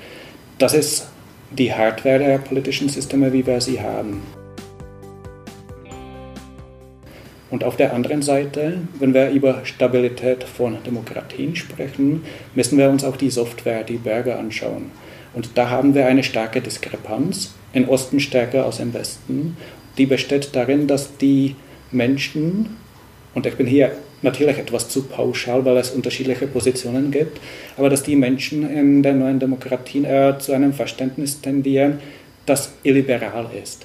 Das 0.59 0.75
ist 0.75 1.09
die 1.51 1.73
Hardware 1.73 2.19
der 2.19 2.39
politischen 2.39 2.89
Systeme, 2.89 3.33
wie 3.33 3.47
wir 3.47 3.61
sie 3.61 3.81
haben. 3.81 4.23
Und 7.51 7.63
auf 7.63 7.77
der 7.77 7.95
anderen 7.95 8.23
Seite, 8.23 8.79
wenn 8.99 9.15
wir 9.15 9.31
über 9.31 9.65
Stabilität 9.65 10.45
von 10.45 10.79
Demokratien 10.85 11.55
sprechen, 11.55 12.25
müssen 12.55 12.77
wir 12.77 12.91
uns 12.91 13.05
auch 13.05 13.17
die 13.17 13.31
Software, 13.31 13.85
die 13.85 13.99
Bürger 13.99 14.39
anschauen. 14.39 14.91
Und 15.37 15.50
da 15.55 15.69
haben 15.69 15.95
wir 15.95 16.07
eine 16.07 16.25
starke 16.25 16.62
Diskrepanz, 16.62 17.55
im 17.75 17.90
Osten 17.90 18.21
stärker 18.21 18.64
als 18.64 18.81
im 18.81 18.95
Westen. 18.95 19.59
Die 19.99 20.07
besteht 20.07 20.57
darin, 20.57 20.87
dass 20.87 21.19
die 21.19 21.55
Menschen, 21.93 22.76
und 23.35 23.45
ich 23.45 23.55
bin 23.55 23.66
hier 23.66 23.93
natürlich 24.23 24.57
etwas 24.57 24.88
zu 24.88 25.02
pauschal, 25.02 25.62
weil 25.66 25.76
es 25.76 25.90
unterschiedliche 25.90 26.47
Positionen 26.47 27.11
gibt, 27.11 27.38
aber 27.76 27.90
dass 27.90 28.02
die 28.02 28.16
Menschen 28.16 28.69
in 28.69 29.02
den 29.02 29.19
neuen 29.19 29.38
Demokratien 29.38 30.05
eher 30.05 30.38
zu 30.38 30.52
einem 30.52 30.73
Verständnis 30.73 31.43
tendieren, 31.43 31.99
das 32.47 32.73
illiberal 32.83 33.50
ist. 33.62 33.85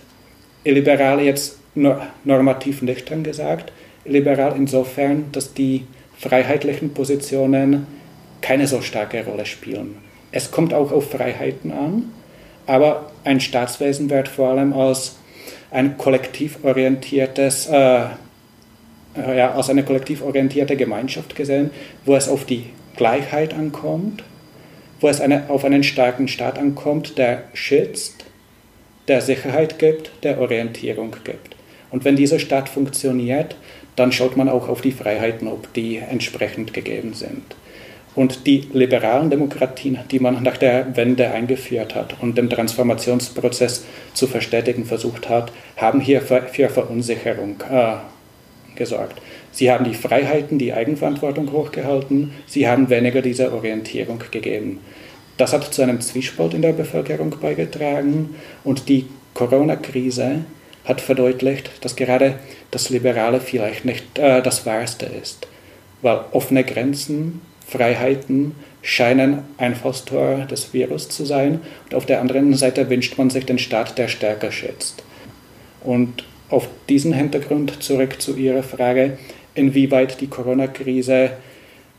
Illiberal 0.64 1.20
jetzt 1.20 1.58
normativ 1.76 2.82
nüchtern 2.82 3.24
gesagt, 3.24 3.74
illiberal 4.06 4.56
insofern, 4.56 5.26
dass 5.34 5.54
die 5.54 5.86
freiheitlichen 6.18 6.94
Positionen 6.94 7.88
keine 8.40 8.68
so 8.68 8.82
starke 8.82 9.26
Rolle 9.26 9.46
spielen. 9.46 10.11
Es 10.32 10.52
kommt 10.52 10.74
auch 10.74 10.92
auf 10.92 11.12
Freiheiten 11.12 11.72
an, 11.72 12.12
aber 12.66 13.12
ein 13.24 13.40
Staatswesen 13.40 14.10
wird 14.10 14.28
vor 14.28 14.50
allem 14.50 14.74
als 14.74 15.18
ein 15.72 15.98
kollektiv 15.98 16.60
orientiertes 16.64 17.68
äh, 17.68 18.06
äh, 19.16 19.38
ja, 19.38 19.54
als 19.54 19.70
eine 19.70 19.84
kollektiv 19.84 20.22
orientierte 20.22 20.76
Gemeinschaft 20.76 21.36
gesehen, 21.36 21.72
wo 22.06 22.16
es 22.16 22.30
auf 22.30 22.46
die 22.46 22.66
Gleichheit 22.96 23.54
ankommt, 23.54 24.24
wo 25.00 25.08
es 25.08 25.20
eine, 25.20 25.50
auf 25.50 25.66
einen 25.66 25.84
starken 25.84 26.28
Staat 26.28 26.58
ankommt, 26.58 27.18
der 27.18 27.44
schützt, 27.54 28.26
der 29.08 29.22
Sicherheit 29.22 29.80
gibt, 29.80 30.12
der 30.24 30.40
Orientierung 30.40 31.16
gibt. 31.24 31.56
Und 31.90 32.06
wenn 32.06 32.16
dieser 32.16 32.40
Staat 32.40 32.70
funktioniert, 32.70 33.56
dann 33.96 34.12
schaut 34.12 34.38
man 34.38 34.48
auch 34.48 34.70
auf 34.70 34.82
die 34.82 34.94
Freiheiten, 34.94 35.48
ob 35.48 35.74
die 35.74 35.98
entsprechend 35.98 36.74
gegeben 36.74 37.14
sind. 37.14 37.44
Und 38.14 38.46
die 38.46 38.68
liberalen 38.74 39.30
Demokratien, 39.30 40.00
die 40.12 40.20
man 40.20 40.44
nach 40.44 40.58
der 40.58 40.98
Wende 40.98 41.32
eingeführt 41.32 41.96
hat 41.96 42.16
und 42.22 42.38
den 42.38 42.50
Transformationsprozess 42.50 43.86
zu 44.14 44.28
verstetigen 44.28 44.86
versucht 44.86 45.30
hat, 45.30 45.52
haben 45.78 46.02
hier 46.02 46.22
für, 46.22 46.42
für 46.42 46.68
Verunsicherung 46.68 47.56
äh, 47.72 47.96
gesorgt. 48.76 49.22
Sie 49.52 49.72
haben 49.72 49.86
die 49.86 49.94
Freiheiten, 49.94 50.58
die 50.58 50.74
Eigenverantwortung 50.74 51.52
hochgehalten, 51.52 52.34
sie 52.48 52.68
haben 52.68 52.90
weniger 52.90 53.22
diese 53.22 53.54
Orientierung 53.54 54.22
gegeben. 54.32 54.80
Das 55.38 55.54
hat 55.54 55.74
zu 55.74 55.82
einem 55.82 56.02
Zwiespalt 56.02 56.54
in 56.54 56.62
der 56.62 56.74
Bevölkerung 56.74 57.36
beigetragen 57.42 58.36
und 58.64 58.90
die 58.90 59.08
Corona-Krise 59.34 60.46
hat 60.86 61.02
verdeutlicht, 61.02 61.72
dass 61.84 61.96
gerade 61.96 62.36
das 62.72 62.90
Liberale 62.90 63.40
vielleicht 63.40 63.86
nicht 63.86 64.18
äh, 64.18 64.42
das 64.42 64.66
Wahrste 64.66 65.06
ist, 65.06 65.48
weil 66.02 66.22
offene 66.32 66.64
Grenzen, 66.64 67.42
Freiheiten 67.72 68.54
scheinen 68.82 69.44
Einfallstor 69.58 70.46
des 70.50 70.74
Virus 70.74 71.08
zu 71.08 71.24
sein 71.24 71.62
und 71.86 71.96
auf 71.96 72.06
der 72.06 72.20
anderen 72.20 72.54
Seite 72.54 72.90
wünscht 72.90 73.18
man 73.18 73.30
sich 73.30 73.46
den 73.46 73.60
Staat, 73.60 73.98
der 73.98 74.10
stärker 74.10 74.52
schätzt. 74.52 75.04
Und 75.84 76.26
auf 76.50 76.68
diesen 76.90 77.14
Hintergrund 77.14 77.82
zurück 77.82 78.22
zu 78.22 78.36
Ihrer 78.36 78.64
Frage, 78.64 79.18
inwieweit 79.56 80.20
die 80.20 80.28
Corona-Krise, 80.28 81.32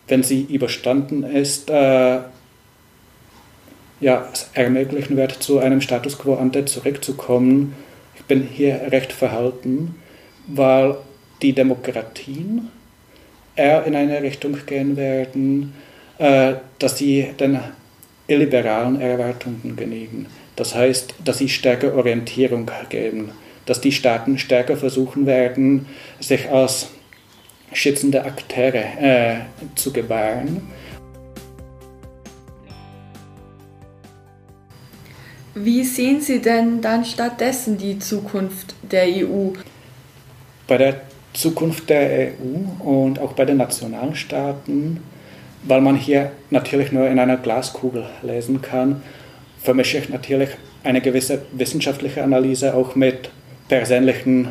wenn 0.09 0.23
sie 0.23 0.43
überstanden 0.43 1.23
ist, 1.23 1.71
äh, 1.71 2.19
ja, 4.01 4.29
es 4.33 4.51
ermöglichen 4.53 5.17
wird, 5.17 5.33
zu 5.33 5.59
einem 5.59 5.81
Status 5.81 6.19
quo 6.19 6.35
ante 6.35 6.65
zurückzukommen. 6.67 7.75
Ich 8.17 8.25
bin 8.25 8.43
hier 8.43 8.89
recht 8.91 9.13
verhalten, 9.13 9.95
weil 10.49 10.97
die 11.41 11.53
Demokratien 11.55 12.69
eher 13.57 13.85
in 13.85 13.95
eine 13.95 14.23
Richtung 14.23 14.57
gehen 14.67 14.97
werden, 14.97 15.75
äh, 16.19 16.55
dass 16.79 16.99
sie 16.99 17.29
den 17.39 17.61
illiberalen 18.27 19.01
Erwartungen 19.01 19.77
genügen. 19.77 20.27
Das 20.57 20.75
heißt, 20.75 21.15
dass 21.25 21.39
sie 21.39 21.49
stärker 21.49 21.95
Orientierung 21.95 22.71
geben 22.89 23.31
dass 23.67 23.81
die 23.81 23.93
Staaten 23.93 24.39
stärker 24.39 24.77
versuchen 24.77 25.27
werden, 25.27 25.87
sich 26.21 26.51
als 26.51 26.89
schützende 27.73 28.25
Akteure 28.25 28.85
äh, 29.01 29.37
zu 29.75 29.93
gebären. 29.93 30.63
Wie 35.55 35.85
sehen 35.85 36.21
Sie 36.21 36.41
denn 36.41 36.81
dann 36.81 37.05
stattdessen 37.05 37.77
die 37.77 37.99
Zukunft 37.99 38.75
der 38.83 39.05
EU? 39.05 39.51
Bei 40.67 40.79
der 40.79 41.03
Zukunft 41.33 41.89
der 41.89 42.33
EU 42.33 42.85
und 42.89 43.19
auch 43.19 43.33
bei 43.33 43.45
den 43.45 43.57
Nationalstaaten, 43.57 45.01
weil 45.65 45.81
man 45.81 45.97
hier 45.97 46.33
natürlich 46.51 46.93
nur 46.93 47.09
in 47.09 47.19
einer 47.19 47.37
Glaskugel 47.37 48.07
lesen 48.23 48.61
kann, 48.61 49.03
vermische 49.63 49.99
ich 49.99 50.09
natürlich 50.09 50.51
eine 50.85 51.01
gewisse 51.01 51.43
wissenschaftliche 51.53 52.23
Analyse 52.23 52.75
auch 52.75 52.95
mit 52.97 53.31
persönlichen 53.69 54.49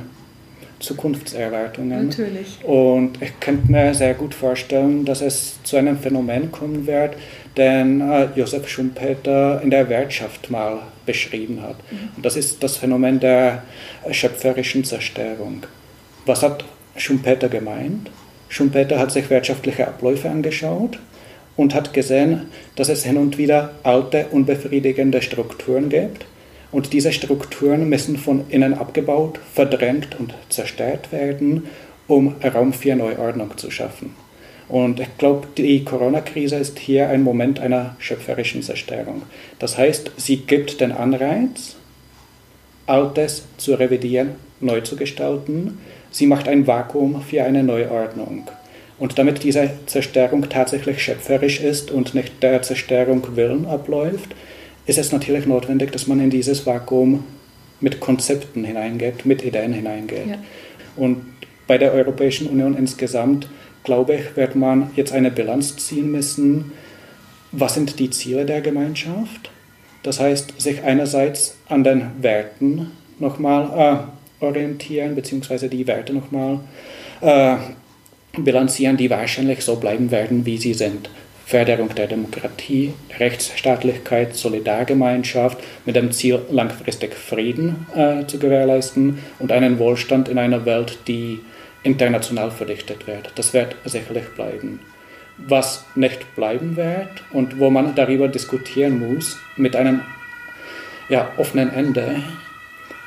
Zukunftserwartungen. 0.79 2.07
Natürlich. 2.07 2.57
Und 2.63 3.21
ich 3.21 3.39
könnte 3.39 3.71
mir 3.71 3.93
sehr 3.93 4.15
gut 4.15 4.33
vorstellen, 4.33 5.05
dass 5.05 5.21
es 5.21 5.61
zu 5.63 5.77
einem 5.77 5.97
Phänomen 5.99 6.51
kommen 6.51 6.87
wird, 6.87 7.15
den 7.57 8.01
äh, 8.01 8.27
Josef 8.35 8.67
Schumpeter 8.67 9.61
in 9.61 9.69
der 9.69 9.89
Wirtschaft 9.89 10.49
mal 10.49 10.79
beschrieben 11.05 11.61
hat. 11.61 11.75
Mhm. 11.91 12.09
Und 12.15 12.25
das 12.25 12.35
ist 12.35 12.63
das 12.63 12.77
Phänomen 12.77 13.19
der 13.19 13.63
schöpferischen 14.09 14.83
Zerstörung. 14.83 15.63
Was 16.25 16.43
hat 16.43 16.65
Schumpeter 16.95 17.49
gemeint? 17.49 18.09
Schumpeter 18.49 18.99
hat 18.99 19.11
sich 19.11 19.29
wirtschaftliche 19.29 19.87
Abläufe 19.87 20.29
angeschaut 20.29 20.99
und 21.55 21.73
hat 21.73 21.93
gesehen, 21.93 22.47
dass 22.75 22.89
es 22.89 23.03
hin 23.03 23.17
und 23.17 23.37
wieder 23.37 23.73
alte, 23.83 24.27
unbefriedigende 24.31 25.21
Strukturen 25.21 25.89
gibt 25.89 26.25
Und 26.71 26.93
diese 26.93 27.11
Strukturen 27.11 27.89
müssen 27.89 28.17
von 28.17 28.45
innen 28.49 28.73
abgebaut, 28.73 29.39
verdrängt 29.53 30.17
und 30.19 30.33
zerstört 30.49 31.11
werden, 31.11 31.67
um 32.07 32.35
Raum 32.43 32.73
für 32.73 32.95
Neuordnung 32.95 33.57
zu 33.57 33.69
schaffen. 33.71 34.15
Und 34.69 35.01
ich 35.01 35.17
glaube, 35.17 35.47
die 35.57 35.83
Corona-Krise 35.83 36.55
ist 36.55 36.79
hier 36.79 37.09
ein 37.09 37.23
Moment 37.23 37.59
einer 37.59 37.97
schöpferischen 37.99 38.63
Zerstörung. 38.63 39.23
Das 39.59 39.77
heißt, 39.77 40.11
sie 40.15 40.37
gibt 40.37 40.79
den 40.79 40.93
Anreiz, 40.93 41.75
Altes 42.85 43.43
zu 43.57 43.73
revidieren, 43.73 44.31
neu 44.61 44.79
zu 44.81 44.95
gestalten. 44.95 45.79
Sie 46.11 46.27
macht 46.27 46.47
ein 46.47 46.67
Vakuum 46.67 47.21
für 47.21 47.43
eine 47.43 47.63
Neuordnung. 47.63 48.47
Und 48.99 49.17
damit 49.17 49.43
diese 49.43 49.71
Zerstörung 49.87 50.47
tatsächlich 50.47 51.01
schöpferisch 51.01 51.59
ist 51.61 51.89
und 51.89 52.13
nicht 52.13 52.43
der 52.43 52.61
Zerstörung 52.61 53.35
Willen 53.35 53.65
abläuft, 53.65 54.35
ist 54.85 54.99
es 54.99 55.11
natürlich 55.11 55.47
notwendig, 55.47 55.91
dass 55.91 56.07
man 56.07 56.19
in 56.19 56.29
dieses 56.29 56.65
Vakuum 56.67 57.23
mit 57.79 57.99
Konzepten 57.99 58.63
hineingeht, 58.63 59.25
mit 59.25 59.43
Ideen 59.43 59.73
hineingeht. 59.73 60.27
Ja. 60.27 60.37
Und 60.95 61.25
bei 61.65 61.77
der 61.77 61.93
Europäischen 61.93 62.47
Union 62.47 62.77
insgesamt 62.77 63.47
glaube 63.83 64.15
ich, 64.15 64.35
wird 64.35 64.55
man 64.55 64.91
jetzt 64.95 65.13
eine 65.13 65.31
Bilanz 65.31 65.75
ziehen 65.77 66.11
müssen. 66.11 66.71
Was 67.51 67.73
sind 67.73 67.99
die 67.99 68.09
Ziele 68.09 68.45
der 68.45 68.61
Gemeinschaft? 68.61 69.49
Das 70.03 70.19
heißt, 70.19 70.59
sich 70.59 70.83
einerseits 70.83 71.57
an 71.67 71.83
den 71.83 72.03
Werten 72.21 72.91
nochmal 73.19 74.05
äh, 74.05 74.20
orientieren, 74.41 75.15
beziehungsweise 75.15 75.69
die 75.69 75.87
Werte 75.87 76.13
nochmal 76.13 76.59
äh, 77.21 77.55
bilanzieren, 78.37 78.97
die 78.97 79.09
wahrscheinlich 79.09 79.61
so 79.61 79.75
bleiben 79.77 80.11
werden, 80.11 80.45
wie 80.45 80.57
sie 80.57 80.73
sind. 80.73 81.09
Förderung 81.45 81.93
der 81.95 82.07
Demokratie, 82.07 82.93
Rechtsstaatlichkeit, 83.19 84.35
Solidargemeinschaft 84.35 85.57
mit 85.85 85.97
dem 85.97 86.13
Ziel, 86.13 86.39
langfristig 86.49 87.13
Frieden 87.13 87.87
äh, 87.93 88.25
zu 88.25 88.39
gewährleisten 88.39 89.19
und 89.39 89.51
einen 89.51 89.77
Wohlstand 89.77 90.29
in 90.29 90.37
einer 90.37 90.65
Welt, 90.65 90.99
die 91.07 91.39
international 91.83 92.51
verdichtet 92.51 93.05
wird. 93.05 93.33
Das 93.35 93.53
wird 93.53 93.75
sicherlich 93.83 94.29
bleiben. 94.29 94.79
Was 95.37 95.83
nicht 95.95 96.35
bleiben 96.35 96.77
wird 96.77 97.09
und 97.33 97.59
wo 97.59 97.69
man 97.69 97.95
darüber 97.95 98.29
diskutieren 98.29 98.99
muss, 98.99 99.37
mit 99.57 99.75
einem 99.75 100.01
ja, 101.09 101.31
offenen 101.35 101.73
Ende, 101.73 102.23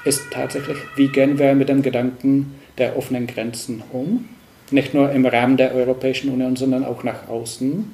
ist 0.05 0.31
tatsächlich, 0.31 0.79
wie 0.97 1.09
gehen 1.09 1.39
wir 1.39 1.55
mit 1.55 1.69
dem 1.69 1.83
Gedanken 1.83 2.55
der 2.79 2.97
offenen 2.97 3.27
Grenzen 3.27 3.83
um? 3.93 4.29
Nicht 4.71 4.95
nur 4.95 5.11
im 5.13 5.27
Rahmen 5.27 5.57
der 5.57 5.75
Europäischen 5.75 6.31
Union, 6.31 6.57
sondern 6.57 6.85
auch 6.85 7.05
nach 7.05 7.29
außen. 7.29 7.91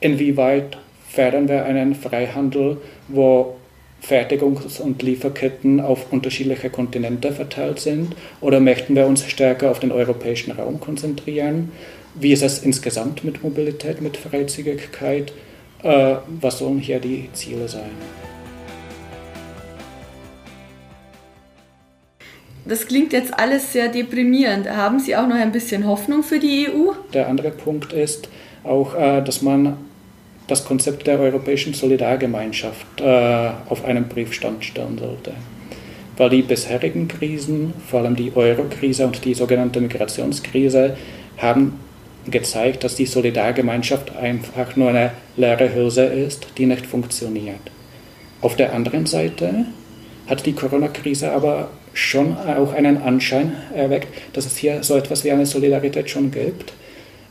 Inwieweit 0.00 0.78
fördern 1.08 1.48
wir 1.48 1.64
einen 1.64 1.94
Freihandel, 1.94 2.78
wo 3.08 3.56
Fertigungs- 4.00 4.80
und 4.80 5.02
Lieferketten 5.02 5.80
auf 5.80 6.12
unterschiedliche 6.12 6.70
Kontinente 6.70 7.32
verteilt 7.32 7.80
sind? 7.80 8.14
Oder 8.40 8.60
möchten 8.60 8.94
wir 8.94 9.06
uns 9.06 9.28
stärker 9.28 9.70
auf 9.70 9.80
den 9.80 9.92
europäischen 9.92 10.52
Raum 10.52 10.80
konzentrieren? 10.80 11.72
Wie 12.14 12.32
ist 12.32 12.42
es 12.42 12.60
insgesamt 12.60 13.24
mit 13.24 13.42
Mobilität, 13.42 14.00
mit 14.00 14.16
Freizügigkeit? 14.16 15.32
Äh, 15.82 16.16
was 16.40 16.58
sollen 16.58 16.78
hier 16.78 17.00
die 17.00 17.28
Ziele 17.32 17.68
sein? 17.68 17.90
Das 22.68 22.86
klingt 22.86 23.14
jetzt 23.14 23.32
alles 23.38 23.72
sehr 23.72 23.88
deprimierend. 23.88 24.68
Haben 24.68 25.00
Sie 25.00 25.16
auch 25.16 25.26
noch 25.26 25.36
ein 25.36 25.52
bisschen 25.52 25.86
Hoffnung 25.86 26.22
für 26.22 26.38
die 26.38 26.68
EU? 26.68 26.92
Der 27.14 27.26
andere 27.26 27.50
Punkt 27.50 27.94
ist 27.94 28.28
auch, 28.62 28.94
äh, 28.94 29.22
dass 29.22 29.40
man 29.40 29.78
das 30.48 30.66
Konzept 30.66 31.06
der 31.06 31.18
europäischen 31.18 31.72
Solidargemeinschaft 31.72 33.00
äh, 33.00 33.50
auf 33.70 33.86
einen 33.86 34.06
Briefstand 34.08 34.66
stellen 34.66 34.98
sollte. 34.98 35.32
Weil 36.18 36.28
die 36.28 36.42
bisherigen 36.42 37.08
Krisen, 37.08 37.72
vor 37.86 38.00
allem 38.00 38.16
die 38.16 38.32
Euro-Krise 38.34 39.06
und 39.06 39.24
die 39.24 39.32
sogenannte 39.32 39.80
Migrationskrise, 39.80 40.94
haben 41.38 41.80
gezeigt, 42.30 42.84
dass 42.84 42.96
die 42.96 43.06
Solidargemeinschaft 43.06 44.14
einfach 44.14 44.76
nur 44.76 44.90
eine 44.90 45.12
leere 45.38 45.74
Hülse 45.74 46.04
ist, 46.04 46.48
die 46.58 46.66
nicht 46.66 46.84
funktioniert. 46.84 47.70
Auf 48.42 48.56
der 48.56 48.74
anderen 48.74 49.06
Seite 49.06 49.64
hat 50.26 50.44
die 50.44 50.52
Corona-Krise 50.52 51.32
aber 51.32 51.70
schon 51.92 52.36
auch 52.36 52.72
einen 52.72 52.98
Anschein 52.98 53.52
erweckt, 53.74 54.08
dass 54.32 54.46
es 54.46 54.56
hier 54.56 54.82
so 54.82 54.96
etwas 54.96 55.24
wie 55.24 55.30
eine 55.30 55.46
Solidarität 55.46 56.10
schon 56.10 56.30
gibt 56.30 56.72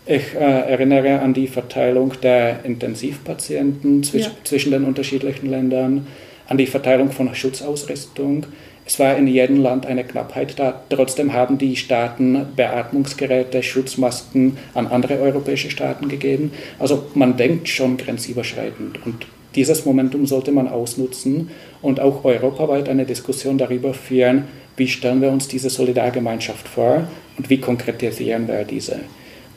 ich 0.08 0.34
äh, 0.34 0.38
erinnere 0.38 1.20
an 1.20 1.34
die 1.34 1.48
Verteilung 1.48 2.14
der 2.24 2.64
Intensivpatienten 2.64 4.04
zwisch 4.04 4.28
ja. 4.28 4.32
zwischen 4.46 4.72
den 4.72 4.86
unterschiedlichen 4.86 5.50
Ländern, 5.50 6.08
an 6.48 6.58
die 6.58 6.66
Verteilung 6.66 7.12
von 7.12 7.34
Schutzausrüstung. 7.36 8.46
Es 8.86 9.00
war 9.00 9.18
in 9.18 9.28
jedem 9.28 9.58
Land 9.58 9.86
eine 9.86 10.06
Knappheit 10.06 10.58
da. 10.58 10.82
Trotzdem 10.90 11.34
haben 11.34 11.58
die 11.58 11.76
Staaten 11.76 12.46
Beatmungsgeräte, 12.56 13.62
Schutzmasken 13.62 14.58
an 14.74 14.88
andere 14.88 15.20
europäische 15.20 15.70
Staaten 15.70 16.08
gegeben. 16.08 16.54
Also 16.80 17.08
man 17.14 17.36
denkt 17.36 17.68
schon 17.68 17.98
grenzüberschreitend. 17.98 19.06
Und 19.06 19.28
dieses 19.56 19.86
Momentum 19.86 20.26
sollte 20.26 20.52
man 20.52 20.68
ausnutzen 20.68 21.50
und 21.82 22.00
auch 22.00 22.24
europaweit 22.26 22.90
eine 22.90 23.06
Diskussion 23.06 23.58
darüber 23.58 23.94
führen, 23.94 24.46
wie 24.76 24.88
stellen 24.88 25.22
wir 25.22 25.30
uns 25.30 25.48
diese 25.48 25.70
Solidargemeinschaft 25.70 26.68
vor 26.68 27.08
und 27.38 27.50
wie 27.50 27.60
konkretisieren 27.60 28.48
wir 28.48 28.64
diese. 28.64 29.00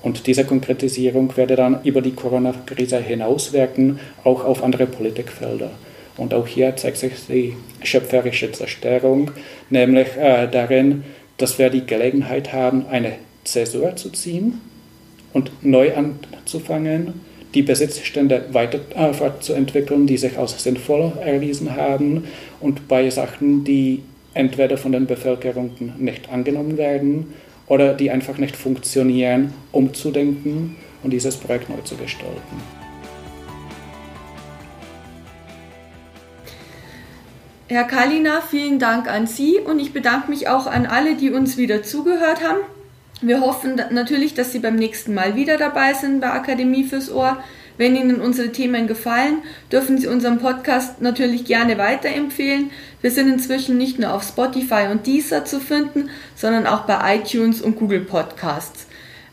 Und 0.03 0.27
diese 0.27 0.45
Konkretisierung 0.45 1.37
werde 1.37 1.57
dann 1.57 1.83
über 1.85 2.01
die 2.01 2.13
Corona-Krise 2.13 2.99
hinauswirken, 2.99 3.99
auch 4.25 4.45
auf 4.45 4.63
andere 4.63 4.87
Politikfelder. 4.87 5.71
Und 6.17 6.33
auch 6.33 6.47
hier 6.47 6.75
zeigt 6.77 6.97
sich 6.97 7.13
die 7.29 7.55
schöpferische 7.83 8.51
Zerstörung, 8.53 9.31
nämlich 9.69 10.09
äh, 10.17 10.49
darin, 10.49 11.05
dass 11.37 11.59
wir 11.59 11.71
die 11.71 11.87
Gelegenheit 11.87 12.53
haben, 12.53 12.87
eine 12.91 13.13
Zäsur 13.45 13.97
zu 13.97 14.11
ziehen 14.11 14.61
und 15.33 15.51
neu 15.63 15.93
anzufangen, 15.95 17.21
die 17.55 17.63
Besitzstände 17.63 18.47
weiter 18.53 18.81
äh, 18.95 19.13
fortzuentwickeln, 19.13 20.07
die 20.07 20.17
sich 20.17 20.39
als 20.39 20.63
sinnvoll 20.63 21.13
erwiesen 21.21 21.75
haben 21.77 22.25
und 22.61 22.89
bei 22.89 23.11
Sachen, 23.11 23.65
die 23.65 24.03
entweder 24.35 24.79
von 24.79 24.93
den 24.93 25.07
Bevölkerungen 25.07 25.95
nicht 25.99 26.31
angenommen 26.31 26.77
werden 26.77 27.35
oder 27.67 27.95
die 27.95 28.11
einfach 28.11 28.39
nicht 28.39 28.57
funktionieren, 28.57 29.53
umzudenken 29.73 30.77
und 31.03 31.13
dieses 31.13 31.37
Projekt 31.37 31.69
neu 31.69 31.81
zu 31.83 31.97
gestalten. 31.97 32.81
Herr 37.69 37.85
Kalina, 37.85 38.41
vielen 38.41 38.81
Dank 38.81 39.09
an 39.09 39.29
Sie 39.29 39.59
und 39.59 39.79
ich 39.79 39.93
bedanke 39.93 40.29
mich 40.29 40.49
auch 40.49 40.67
an 40.67 40.87
alle, 40.87 41.15
die 41.15 41.31
uns 41.31 41.57
wieder 41.57 41.85
zugehört 41.85 42.43
haben. 42.43 42.59
Wir 43.23 43.43
hoffen 43.43 43.81
natürlich, 43.91 44.33
dass 44.33 44.53
Sie 44.53 44.61
beim 44.61 44.77
nächsten 44.77 45.13
Mal 45.13 45.37
wieder 45.37 45.59
dabei 45.59 45.93
sind 45.93 46.21
bei 46.21 46.31
Akademie 46.31 46.85
fürs 46.85 47.13
Ohr. 47.13 47.43
Wenn 47.77 47.95
Ihnen 47.95 48.21
unsere 48.21 48.51
Themen 48.51 48.87
gefallen, 48.87 49.43
dürfen 49.71 49.99
Sie 49.99 50.07
unseren 50.07 50.39
Podcast 50.39 51.03
natürlich 51.03 51.45
gerne 51.45 51.77
weiterempfehlen. 51.77 52.71
Wir 53.03 53.11
sind 53.11 53.29
inzwischen 53.29 53.77
nicht 53.77 53.99
nur 53.99 54.15
auf 54.15 54.23
Spotify 54.23 54.87
und 54.91 55.07
Deezer 55.07 55.45
zu 55.45 55.61
finden, 55.61 56.09
sondern 56.35 56.67
auch 56.67 56.83
bei 56.83 57.17
iTunes 57.17 57.61
und 57.61 57.77
Google 57.77 58.01
Podcasts. 58.01 58.87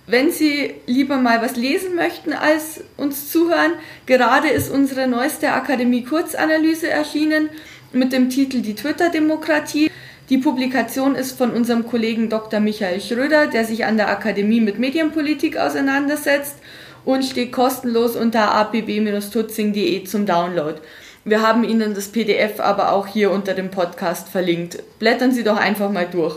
Wenn 0.06 0.32
Sie 0.32 0.76
lieber 0.86 1.18
mal 1.18 1.42
was 1.42 1.56
lesen 1.56 1.96
möchten 1.96 2.34
als 2.34 2.82
uns 2.98 3.32
zuhören, 3.32 3.72
gerade 4.06 4.50
ist 4.50 4.70
unsere 4.70 5.08
neueste 5.08 5.54
Akademie 5.54 6.04
Kurzanalyse 6.04 6.90
erschienen 6.90 7.50
mit 7.94 8.12
dem 8.12 8.30
Titel 8.30 8.62
Die 8.62 8.76
Twitter-Demokratie. 8.76 9.92
Die 10.30 10.38
Publikation 10.38 11.16
ist 11.16 11.38
von 11.38 11.52
unserem 11.52 11.88
Kollegen 11.88 12.30
Dr. 12.30 12.60
Michael 12.60 13.00
Schröder, 13.00 13.48
der 13.48 13.64
sich 13.64 13.86
an 13.86 13.96
der 13.96 14.10
Akademie 14.10 14.60
mit 14.60 14.78
Medienpolitik 14.78 15.56
auseinandersetzt 15.56 16.58
und 17.06 17.24
steht 17.24 17.54
kostenlos 17.54 18.18
unter 18.18 18.52
apb-tutzing.de 18.54 20.04
zum 20.04 20.26
Download. 20.26 20.82
Wir 21.24 21.42
haben 21.42 21.64
Ihnen 21.64 21.94
das 21.94 22.10
PDF 22.10 22.60
aber 22.60 22.92
auch 22.92 23.08
hier 23.08 23.32
unter 23.32 23.54
dem 23.54 23.72
Podcast 23.72 24.28
verlinkt. 24.28 24.84
Blättern 25.00 25.32
Sie 25.32 25.46
doch 25.46 25.56
einfach 25.56 25.92
mal 25.92 26.08
durch. 26.12 26.36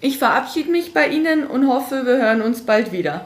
Ich 0.00 0.18
verabschiede 0.18 0.70
mich 0.70 0.94
bei 0.94 1.08
Ihnen 1.08 1.48
und 1.48 1.66
hoffe, 1.66 2.06
wir 2.06 2.18
hören 2.18 2.42
uns 2.42 2.62
bald 2.62 2.92
wieder. 2.92 3.24